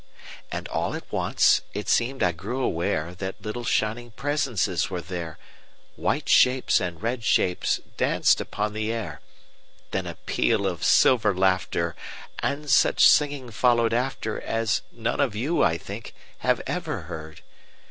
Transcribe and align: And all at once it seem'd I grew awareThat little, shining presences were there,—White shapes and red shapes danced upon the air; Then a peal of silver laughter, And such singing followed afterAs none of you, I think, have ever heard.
And 0.51 0.67
all 0.69 0.95
at 0.95 1.05
once 1.11 1.61
it 1.75 1.87
seem'd 1.87 2.23
I 2.23 2.31
grew 2.31 2.61
awareThat 2.67 3.35
little, 3.39 3.63
shining 3.63 4.09
presences 4.09 4.89
were 4.89 4.99
there,—White 4.99 6.27
shapes 6.27 6.79
and 6.81 6.99
red 7.03 7.23
shapes 7.23 7.81
danced 7.97 8.41
upon 8.41 8.73
the 8.73 8.91
air; 8.91 9.21
Then 9.91 10.07
a 10.07 10.15
peal 10.15 10.65
of 10.65 10.83
silver 10.83 11.35
laughter, 11.35 11.95
And 12.39 12.67
such 12.67 13.05
singing 13.07 13.51
followed 13.51 13.91
afterAs 13.93 14.81
none 14.91 15.19
of 15.19 15.35
you, 15.35 15.61
I 15.61 15.77
think, 15.77 16.15
have 16.39 16.63
ever 16.65 17.01
heard. 17.01 17.41